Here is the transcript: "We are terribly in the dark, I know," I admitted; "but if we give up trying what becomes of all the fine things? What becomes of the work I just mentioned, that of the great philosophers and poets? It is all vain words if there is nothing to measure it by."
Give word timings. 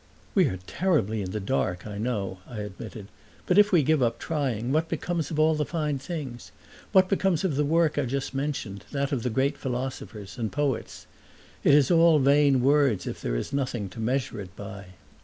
"We 0.33 0.47
are 0.47 0.57
terribly 0.65 1.21
in 1.21 1.29
the 1.29 1.39
dark, 1.39 1.85
I 1.85 1.99
know," 1.99 2.39
I 2.47 2.61
admitted; 2.61 3.07
"but 3.45 3.59
if 3.59 3.71
we 3.71 3.83
give 3.83 4.01
up 4.01 4.17
trying 4.17 4.71
what 4.71 4.89
becomes 4.89 5.29
of 5.29 5.37
all 5.37 5.53
the 5.53 5.63
fine 5.63 5.99
things? 5.99 6.51
What 6.91 7.07
becomes 7.07 7.43
of 7.43 7.55
the 7.55 7.63
work 7.63 7.99
I 7.99 8.05
just 8.07 8.33
mentioned, 8.33 8.83
that 8.91 9.11
of 9.11 9.21
the 9.21 9.29
great 9.29 9.59
philosophers 9.59 10.39
and 10.39 10.51
poets? 10.51 11.05
It 11.63 11.75
is 11.75 11.91
all 11.91 12.17
vain 12.17 12.63
words 12.63 13.05
if 13.05 13.21
there 13.21 13.35
is 13.35 13.53
nothing 13.53 13.89
to 13.89 13.99
measure 13.99 14.41
it 14.41 14.55
by." 14.55 14.87